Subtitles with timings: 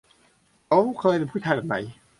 [0.67, 1.75] เขาเคยเป็นผู้ชายแบบไหน